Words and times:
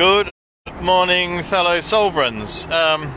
Good 0.00 0.32
morning, 0.80 1.42
fellow 1.42 1.82
sovereigns. 1.82 2.64
Um, 2.68 3.14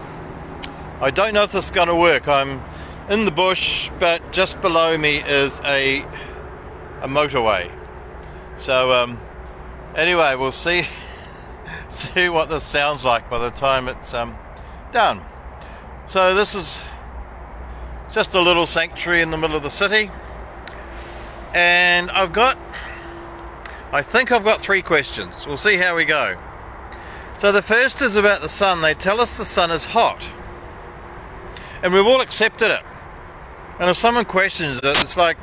I 0.99 1.11
don't 1.11 1.33
know 1.33 1.43
if 1.43 1.53
this 1.53 1.63
is 1.63 1.71
going 1.71 1.87
to 1.87 1.95
work. 1.95 2.27
I'm 2.27 2.61
in 3.09 3.23
the 3.23 3.31
bush, 3.31 3.89
but 3.99 4.33
just 4.33 4.59
below 4.59 4.97
me 4.97 5.23
is 5.23 5.61
a 5.61 6.01
a 7.01 7.07
motorway. 7.07 7.71
So 8.57 8.91
um, 8.91 9.17
anyway, 9.95 10.35
we'll 10.35 10.51
see 10.51 10.85
see 11.89 12.27
what 12.27 12.49
this 12.49 12.65
sounds 12.65 13.05
like 13.05 13.29
by 13.29 13.37
the 13.37 13.51
time 13.51 13.87
it's 13.87 14.13
um, 14.13 14.35
done. 14.91 15.21
So 16.09 16.35
this 16.35 16.53
is 16.53 16.81
just 18.11 18.33
a 18.33 18.41
little 18.41 18.65
sanctuary 18.65 19.21
in 19.21 19.31
the 19.31 19.37
middle 19.37 19.55
of 19.55 19.63
the 19.63 19.69
city, 19.69 20.11
and 21.53 22.11
I've 22.11 22.33
got 22.33 22.57
I 23.93 24.01
think 24.01 24.33
I've 24.33 24.43
got 24.43 24.61
three 24.61 24.81
questions. 24.81 25.47
We'll 25.47 25.55
see 25.55 25.77
how 25.77 25.95
we 25.95 26.03
go. 26.03 26.37
So 27.43 27.51
the 27.51 27.61
first 27.61 28.01
is 28.01 28.15
about 28.15 28.41
the 28.41 28.47
sun. 28.47 28.79
They 28.79 28.93
tell 28.93 29.19
us 29.19 29.37
the 29.37 29.43
sun 29.43 29.69
is 29.69 29.83
hot. 29.83 30.25
And 31.81 31.91
we've 31.93 32.05
all 32.05 32.21
accepted 32.21 32.71
it. 32.71 32.81
And 33.81 33.89
if 33.89 33.97
someone 33.97 34.23
questions 34.23 34.77
it, 34.77 34.85
it's 34.85 35.17
like, 35.17 35.35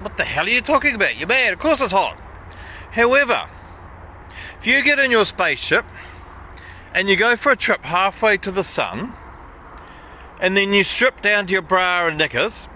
what 0.00 0.16
the 0.16 0.24
hell 0.24 0.46
are 0.46 0.48
you 0.48 0.62
talking 0.62 0.94
about? 0.94 1.18
You're 1.18 1.28
mad. 1.28 1.52
Of 1.52 1.58
course 1.58 1.82
it's 1.82 1.92
hot. 1.92 2.18
However, 2.92 3.46
if 4.58 4.66
you 4.66 4.82
get 4.82 4.98
in 4.98 5.10
your 5.10 5.26
spaceship 5.26 5.84
and 6.94 7.10
you 7.10 7.16
go 7.16 7.36
for 7.36 7.52
a 7.52 7.56
trip 7.56 7.84
halfway 7.84 8.38
to 8.38 8.50
the 8.50 8.64
sun, 8.64 9.12
and 10.40 10.56
then 10.56 10.72
you 10.72 10.82
strip 10.82 11.20
down 11.20 11.46
to 11.48 11.52
your 11.52 11.60
bra 11.60 12.06
and 12.06 12.16
knickers, 12.16 12.68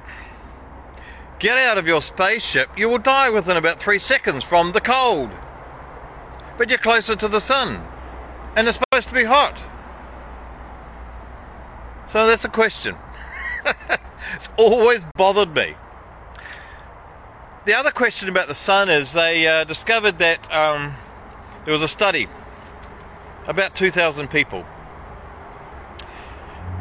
get 1.39 1.57
out 1.57 1.79
of 1.79 1.87
your 1.87 2.03
spaceship, 2.03 2.69
you 2.77 2.91
will 2.91 2.99
die 2.99 3.31
within 3.31 3.57
about 3.57 3.81
three 3.81 3.99
seconds 3.99 4.45
from 4.45 4.73
the 4.73 4.81
cold. 4.83 5.31
But 6.59 6.69
you're 6.69 6.77
closer 6.77 7.17
to 7.17 7.29
the 7.29 7.41
sun, 7.41 7.89
and 8.57 8.69
it's 8.69 8.79
supposed 8.79 9.09
to 9.09 9.15
be 9.15 9.25
hot. 9.25 9.63
So 12.07 12.27
that's 12.27 12.45
a 12.45 12.49
question. 12.49 12.97
it's 14.35 14.49
always 14.57 15.05
bothered 15.17 15.55
me. 15.55 15.77
The 17.65 17.75
other 17.75 17.91
question 17.91 18.29
about 18.29 18.49
the 18.49 18.55
sun 18.55 18.89
is 18.89 19.13
they 19.13 19.47
uh, 19.47 19.65
discovered 19.65 20.19
that 20.19 20.53
um, 20.53 20.95
there 21.65 21.73
was 21.73 21.83
a 21.83 21.89
study, 21.89 22.29
about 23.47 23.75
2,000 23.77 24.29
people, 24.29 24.67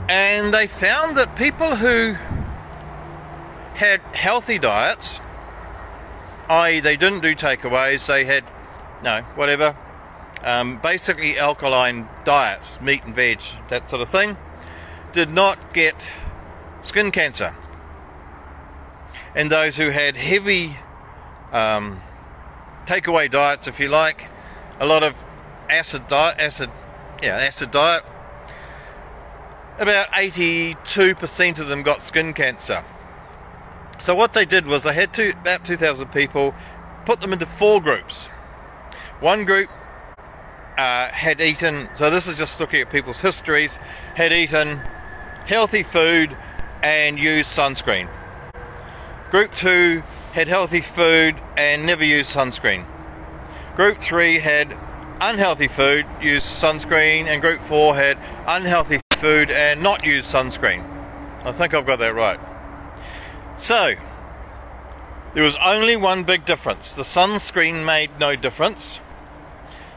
and 0.09 0.53
they 0.53 0.67
found 0.67 1.15
that 1.17 1.35
people 1.35 1.75
who 1.75 2.15
had 3.75 4.01
healthy 4.13 4.59
diets, 4.59 5.21
i.e., 6.49 6.79
they 6.79 6.97
didn't 6.97 7.21
do 7.21 7.35
takeaways, 7.35 8.07
they 8.07 8.25
had, 8.25 8.43
no, 9.03 9.21
whatever, 9.35 9.77
um, 10.43 10.79
basically 10.81 11.37
alkaline 11.37 12.07
diets, 12.25 12.79
meat 12.81 13.03
and 13.03 13.15
veg, 13.15 13.41
that 13.69 13.89
sort 13.89 14.01
of 14.01 14.09
thing, 14.09 14.37
did 15.13 15.29
not 15.29 15.73
get 15.73 15.95
skin 16.81 17.11
cancer. 17.11 17.55
And 19.35 19.51
those 19.51 19.77
who 19.77 19.89
had 19.89 20.15
heavy 20.17 20.77
um, 21.51 22.01
takeaway 22.85 23.29
diets, 23.29 23.67
if 23.67 23.79
you 23.79 23.87
like, 23.87 24.29
a 24.79 24.85
lot 24.85 25.03
of 25.03 25.15
acid 25.69 26.07
diet, 26.07 26.37
acid, 26.39 26.69
yeah, 27.21 27.37
acid 27.37 27.71
diet. 27.71 28.03
About 29.79 30.07
82% 30.11 31.59
of 31.59 31.67
them 31.67 31.81
got 31.81 32.01
skin 32.01 32.33
cancer. 32.33 32.83
So 33.97 34.15
what 34.15 34.33
they 34.33 34.45
did 34.45 34.65
was 34.65 34.83
they 34.83 34.93
had 34.93 35.13
two, 35.13 35.33
about 35.41 35.63
2,000 35.63 36.07
people, 36.09 36.53
put 37.05 37.21
them 37.21 37.33
into 37.33 37.45
four 37.45 37.81
groups. 37.81 38.25
One 39.19 39.45
group 39.45 39.69
uh, 40.77 41.09
had 41.09 41.41
eaten, 41.41 41.89
so 41.95 42.09
this 42.09 42.27
is 42.27 42.37
just 42.37 42.59
looking 42.59 42.81
at 42.81 42.89
people's 42.89 43.19
histories, 43.19 43.75
had 44.15 44.31
eaten 44.31 44.77
healthy 45.45 45.83
food 45.83 46.35
and 46.83 47.19
used 47.19 47.49
sunscreen. 47.49 48.09
Group 49.29 49.53
two 49.53 50.03
had 50.33 50.47
healthy 50.47 50.81
food 50.81 51.35
and 51.57 51.85
never 51.85 52.03
used 52.03 52.33
sunscreen. 52.33 52.85
Group 53.75 53.99
three 53.99 54.39
had 54.39 54.77
unhealthy 55.21 55.67
food, 55.67 56.05
used 56.21 56.45
sunscreen, 56.45 57.25
and 57.25 57.41
group 57.41 57.61
four 57.61 57.95
had 57.95 58.17
unhealthy 58.47 58.99
food 59.11 59.51
and 59.51 59.81
not 59.81 60.05
used 60.05 60.33
sunscreen. 60.33 60.83
I 61.45 61.51
think 61.51 61.73
I've 61.73 61.85
got 61.85 61.99
that 61.99 62.15
right. 62.15 62.39
So, 63.57 63.95
there 65.33 65.43
was 65.43 65.55
only 65.63 65.95
one 65.95 66.23
big 66.23 66.45
difference. 66.45 66.93
The 66.93 67.03
sunscreen 67.03 67.85
made 67.85 68.19
no 68.19 68.35
difference. 68.35 68.99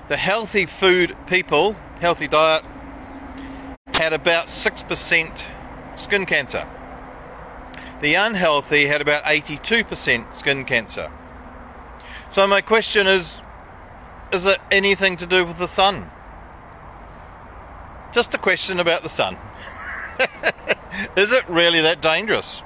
The 0.08 0.16
healthy 0.18 0.66
food 0.66 1.16
people, 1.26 1.76
healthy 2.00 2.28
diet, 2.28 2.62
had 3.94 4.12
about 4.12 4.48
6% 4.48 5.42
skin 5.96 6.26
cancer. 6.26 6.66
The 8.00 8.14
unhealthy 8.14 8.86
had 8.86 9.00
about 9.00 9.24
82% 9.24 10.34
skin 10.36 10.64
cancer. 10.66 11.10
So, 12.28 12.46
my 12.46 12.60
question 12.60 13.06
is 13.06 13.40
is 14.32 14.46
it 14.46 14.58
anything 14.70 15.16
to 15.18 15.26
do 15.26 15.44
with 15.44 15.58
the 15.58 15.68
sun? 15.68 16.10
Just 18.12 18.34
a 18.34 18.38
question 18.38 18.80
about 18.80 19.02
the 19.02 19.08
sun. 19.08 19.38
is 21.16 21.32
it 21.32 21.48
really 21.48 21.80
that 21.80 22.02
dangerous? 22.02 22.62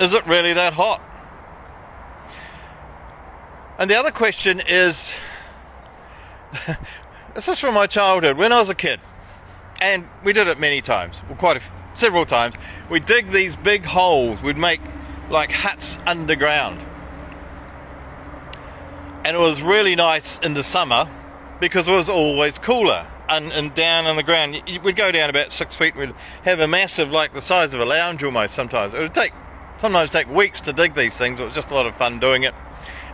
Is 0.00 0.14
it 0.14 0.26
really 0.26 0.52
that 0.54 0.72
hot? 0.72 1.00
And 3.78 3.90
the 3.90 3.94
other 3.94 4.10
question 4.10 4.60
is 4.66 5.12
this 7.34 7.48
is 7.48 7.58
from 7.58 7.74
my 7.74 7.86
childhood 7.86 8.36
when 8.36 8.52
I 8.52 8.60
was 8.60 8.68
a 8.68 8.74
kid, 8.74 9.00
and 9.80 10.08
we 10.22 10.32
did 10.32 10.46
it 10.46 10.58
many 10.58 10.80
times, 10.80 11.16
well, 11.28 11.36
quite 11.36 11.56
a, 11.56 11.62
several 11.94 12.26
times. 12.26 12.54
We 12.88 13.00
dig 13.00 13.30
these 13.30 13.56
big 13.56 13.84
holes, 13.84 14.42
we'd 14.42 14.56
make 14.56 14.80
like 15.30 15.50
huts 15.50 15.98
underground. 16.06 16.80
And 19.24 19.36
it 19.36 19.40
was 19.40 19.62
really 19.62 19.96
nice 19.96 20.38
in 20.40 20.52
the 20.52 20.62
summer 20.62 21.08
because 21.58 21.88
it 21.88 21.92
was 21.92 22.10
always 22.10 22.58
cooler 22.58 23.06
and, 23.28 23.52
and 23.52 23.74
down 23.74 24.06
on 24.06 24.16
the 24.16 24.22
ground. 24.22 24.62
We'd 24.82 24.96
go 24.96 25.10
down 25.10 25.30
about 25.30 25.50
six 25.50 25.74
feet. 25.74 25.96
We'd 25.96 26.14
have 26.42 26.60
a 26.60 26.68
massive, 26.68 27.10
like 27.10 27.32
the 27.32 27.40
size 27.40 27.72
of 27.72 27.80
a 27.80 27.86
lounge 27.86 28.22
almost. 28.22 28.54
Sometimes 28.54 28.92
it 28.92 28.98
would 28.98 29.14
take 29.14 29.32
sometimes 29.78 30.10
take 30.10 30.28
weeks 30.28 30.60
to 30.62 30.72
dig 30.72 30.94
these 30.94 31.16
things. 31.16 31.40
It 31.40 31.44
was 31.44 31.54
just 31.54 31.70
a 31.70 31.74
lot 31.74 31.86
of 31.86 31.96
fun 31.96 32.20
doing 32.20 32.42
it. 32.42 32.54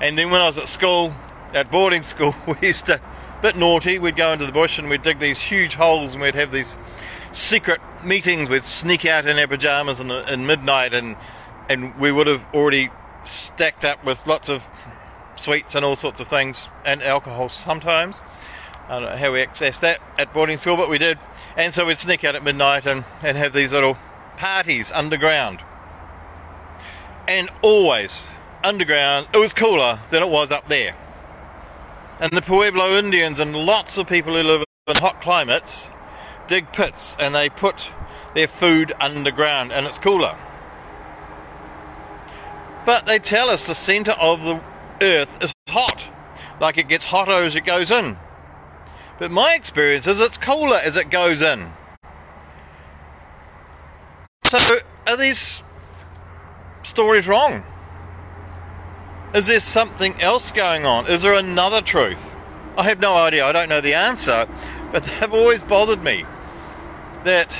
And 0.00 0.18
then 0.18 0.30
when 0.30 0.40
I 0.40 0.46
was 0.46 0.58
at 0.58 0.68
school, 0.68 1.14
at 1.52 1.70
boarding 1.70 2.02
school, 2.14 2.34
we 2.46 2.68
used 2.68 2.86
to, 2.86 3.00
bit 3.42 3.56
naughty, 3.56 3.98
we'd 3.98 4.16
go 4.16 4.32
into 4.32 4.46
the 4.46 4.52
bush 4.52 4.78
and 4.78 4.88
we'd 4.88 5.02
dig 5.02 5.18
these 5.18 5.40
huge 5.40 5.74
holes 5.74 6.14
and 6.14 6.22
we'd 6.22 6.34
have 6.34 6.52
these 6.52 6.76
secret 7.32 7.80
meetings. 8.04 8.48
We'd 8.48 8.64
sneak 8.64 9.04
out 9.04 9.26
in 9.26 9.38
our 9.38 9.46
pajamas 9.46 10.00
in, 10.00 10.10
in 10.10 10.46
midnight 10.46 10.92
and, 10.92 11.16
and 11.68 11.98
we 11.98 12.12
would 12.12 12.26
have 12.26 12.44
already 12.52 12.90
stacked 13.24 13.84
up 13.84 14.04
with 14.04 14.26
lots 14.26 14.48
of 14.48 14.64
sweets 15.36 15.74
and 15.74 15.84
all 15.84 15.96
sorts 15.96 16.20
of 16.20 16.28
things 16.28 16.68
and 16.84 17.02
alcohol 17.02 17.48
sometimes. 17.48 18.20
I 18.88 18.98
don't 18.98 19.10
know 19.10 19.16
how 19.16 19.32
we 19.32 19.38
accessed 19.38 19.80
that 19.80 20.00
at 20.18 20.32
boarding 20.32 20.58
school, 20.58 20.76
but 20.76 20.90
we 20.90 20.98
did. 20.98 21.18
And 21.56 21.72
so 21.72 21.86
we'd 21.86 21.98
sneak 21.98 22.24
out 22.24 22.34
at 22.34 22.42
midnight 22.42 22.86
and, 22.86 23.04
and 23.22 23.36
have 23.36 23.52
these 23.52 23.72
little 23.72 23.96
parties 24.36 24.90
underground 24.92 25.62
and 27.30 27.48
always 27.62 28.26
underground, 28.64 29.28
it 29.32 29.38
was 29.38 29.52
cooler 29.52 30.00
than 30.10 30.20
it 30.22 30.28
was 30.28 30.50
up 30.50 30.68
there. 30.68 30.96
And 32.20 32.32
the 32.32 32.42
Pueblo 32.42 32.98
Indians 32.98 33.40
and 33.40 33.56
lots 33.56 33.96
of 33.96 34.06
people 34.06 34.34
who 34.34 34.42
live 34.42 34.64
in 34.86 34.96
hot 34.96 35.22
climates 35.22 35.88
dig 36.46 36.70
pits 36.70 37.16
and 37.18 37.34
they 37.34 37.48
put 37.48 37.86
their 38.34 38.46
food 38.46 38.92
underground 39.00 39.72
and 39.72 39.86
it's 39.86 39.98
cooler. 39.98 40.36
But 42.84 43.06
they 43.06 43.18
tell 43.18 43.48
us 43.48 43.66
the 43.66 43.74
center 43.74 44.12
of 44.12 44.42
the 44.42 44.60
earth 45.00 45.42
is 45.42 45.54
hot, 45.70 46.02
like 46.60 46.76
it 46.76 46.88
gets 46.88 47.06
hotter 47.06 47.42
as 47.44 47.56
it 47.56 47.64
goes 47.64 47.90
in. 47.90 48.18
But 49.18 49.30
my 49.30 49.54
experience 49.54 50.06
is 50.06 50.20
it's 50.20 50.36
cooler 50.36 50.76
as 50.76 50.96
it 50.96 51.08
goes 51.08 51.40
in. 51.40 51.72
So 54.44 54.78
are 55.06 55.16
these 55.16 55.62
stories 56.82 57.26
wrong? 57.26 57.64
Is 59.32 59.46
there 59.46 59.60
something 59.60 60.20
else 60.20 60.50
going 60.50 60.84
on? 60.84 61.06
Is 61.06 61.22
there 61.22 61.34
another 61.34 61.80
truth? 61.80 62.34
I 62.76 62.84
have 62.84 62.98
no 62.98 63.16
idea. 63.16 63.46
I 63.46 63.52
don't 63.52 63.68
know 63.68 63.80
the 63.80 63.94
answer, 63.94 64.48
but 64.90 65.04
they've 65.20 65.32
always 65.32 65.62
bothered 65.62 66.02
me. 66.02 66.24
That, 67.24 67.52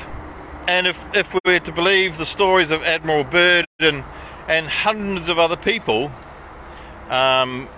and 0.66 0.86
if, 0.88 0.98
if 1.14 1.32
we 1.32 1.40
were 1.44 1.60
to 1.60 1.72
believe 1.72 2.18
the 2.18 2.26
stories 2.26 2.72
of 2.72 2.82
Admiral 2.82 3.22
Byrd 3.22 3.66
and, 3.78 4.02
and 4.48 4.66
hundreds 4.66 5.28
of 5.28 5.38
other 5.38 5.56
people, 5.56 6.10
um, 7.08 7.68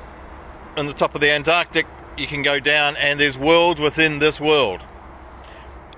on 0.77 0.87
the 0.87 0.95
top 0.95 1.15
of 1.15 1.21
the 1.21 1.31
Antarctic, 1.31 1.87
you 2.17 2.27
can 2.27 2.43
go 2.43 2.61
down 2.61 2.97
and 2.97 3.21
there's 3.21 3.37
worlds 3.37 3.79
within 3.79 4.21
this 4.21 4.41
world. 4.41 4.81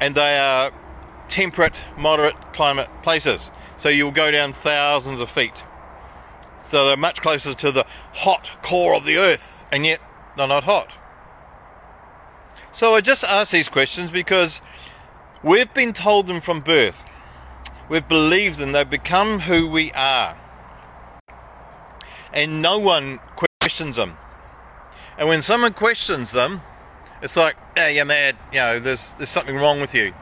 And 0.00 0.16
they 0.16 0.36
are 0.36 0.72
temperate, 1.28 1.74
moderate 1.96 2.34
climate 2.52 2.88
places. 3.04 3.52
So 3.76 3.88
you'll 3.88 4.10
go 4.10 4.32
down 4.32 4.52
thousands 4.52 5.20
of 5.20 5.30
feet. 5.30 5.62
So 6.68 6.86
they're 6.86 6.96
much 6.96 7.20
closer 7.20 7.54
to 7.54 7.72
the 7.72 7.86
hot 8.14 8.50
core 8.62 8.94
of 8.94 9.04
the 9.04 9.16
earth, 9.16 9.64
and 9.70 9.84
yet 9.84 10.00
they're 10.36 10.48
not 10.48 10.64
hot. 10.64 10.90
So 12.72 12.94
I 12.94 13.00
just 13.00 13.22
ask 13.22 13.52
these 13.52 13.68
questions 13.68 14.10
because 14.10 14.60
we've 15.42 15.72
been 15.72 15.92
told 15.92 16.26
them 16.26 16.40
from 16.40 16.60
birth. 16.60 17.02
We've 17.88 18.06
believed 18.06 18.58
them, 18.58 18.72
they've 18.72 18.88
become 18.88 19.40
who 19.40 19.68
we 19.68 19.92
are. 19.92 20.36
And 22.32 22.60
no 22.60 22.78
one 22.78 23.20
questions 23.60 23.96
them. 23.96 24.16
And 25.16 25.28
when 25.28 25.42
someone 25.42 25.72
questions 25.72 26.32
them, 26.32 26.62
it's 27.22 27.36
like, 27.36 27.56
yeah, 27.76 27.88
you're 27.88 28.04
mad, 28.04 28.36
you 28.52 28.58
know, 28.58 28.80
there's, 28.80 29.12
there's 29.12 29.28
something 29.28 29.56
wrong 29.56 29.80
with 29.80 29.94
you. 29.94 30.12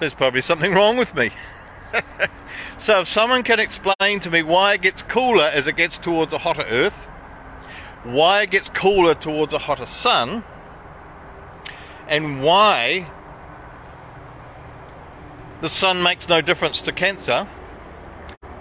There's 0.00 0.14
probably 0.14 0.42
something 0.42 0.72
wrong 0.72 0.96
with 0.96 1.14
me. 1.14 1.30
so 2.78 3.00
if 3.00 3.08
someone 3.08 3.42
can 3.42 3.60
explain 3.60 4.20
to 4.20 4.30
me 4.30 4.42
why 4.42 4.74
it 4.74 4.82
gets 4.82 5.02
cooler 5.02 5.44
as 5.44 5.66
it 5.66 5.76
gets 5.76 5.98
towards 5.98 6.32
a 6.32 6.38
hotter 6.38 6.64
earth, 6.68 7.04
why 8.04 8.42
it 8.42 8.50
gets 8.50 8.68
cooler 8.68 9.14
towards 9.14 9.52
a 9.52 9.58
hotter 9.58 9.86
sun, 9.86 10.44
and 12.06 12.42
why 12.42 13.10
the 15.60 15.68
sun 15.68 16.02
makes 16.02 16.28
no 16.28 16.40
difference 16.40 16.80
to 16.82 16.92
cancer, 16.92 17.48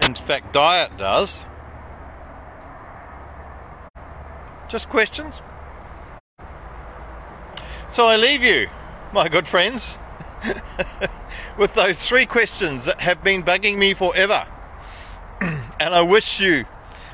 in 0.02 0.16
fact, 0.16 0.54
diet 0.54 0.98
does. 0.98 1.44
Just 4.68 4.90
questions. 4.90 5.42
So 7.90 8.08
I 8.08 8.18
leave 8.18 8.44
you, 8.44 8.70
my 9.14 9.30
good 9.30 9.48
friends, 9.48 9.98
with 11.58 11.74
those 11.74 12.06
three 12.06 12.26
questions 12.26 12.86
that 12.86 13.02
have 13.02 13.24
been 13.24 13.44
bugging 13.44 13.78
me 13.78 13.94
forever. 13.94 14.48
and 15.42 15.94
I 15.94 16.02
wish 16.02 16.40
you, 16.40 16.66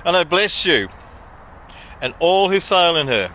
and 0.05 0.15
I 0.15 0.23
bless 0.23 0.65
you, 0.65 0.89
and 2.01 2.13
all 2.19 2.49
who 2.49 2.59
sail 2.59 2.95
in 2.95 3.07
her 3.07 3.33